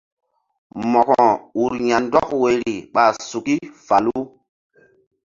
Mo̧ko 0.91 1.23
ur 1.63 1.73
ya̧ndɔk 1.89 2.29
woyri 2.41 2.73
ɓa 2.93 3.03
suki 3.29 3.55
falu. 3.85 4.17